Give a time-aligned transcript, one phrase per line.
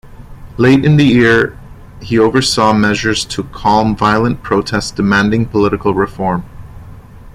[0.57, 1.59] Late in the year
[2.01, 6.43] he oversaw measures to calm violent protests demanding political reform.